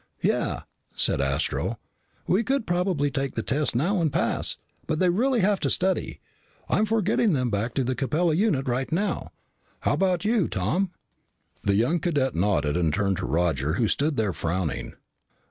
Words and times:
"Yeah," 0.23 0.63
said 0.95 1.21
Astro. 1.21 1.77
"We 2.25 2.43
could 2.43 2.65
probably 2.65 3.11
take 3.11 3.35
the 3.35 3.43
tests 3.43 3.75
now 3.75 4.01
and 4.01 4.11
pass, 4.11 4.57
but 4.87 4.97
they 4.97 5.09
really 5.09 5.41
have 5.41 5.59
to 5.59 5.69
study. 5.69 6.19
I'm 6.67 6.87
for 6.87 7.03
getting 7.03 7.33
them 7.33 7.51
back 7.51 7.75
to 7.75 7.83
the 7.83 7.93
Capella 7.93 8.33
unit 8.33 8.67
right 8.67 8.91
now. 8.91 9.31
How 9.81 9.93
about 9.93 10.25
you, 10.25 10.47
Tom?" 10.47 10.89
The 11.63 11.75
young 11.75 11.99
cadet 11.99 12.33
nodded 12.33 12.75
and 12.75 12.91
turned 12.91 13.17
to 13.17 13.27
Roger 13.27 13.73
who 13.73 13.87
stood 13.87 14.17
there, 14.17 14.33
frowning. 14.33 14.93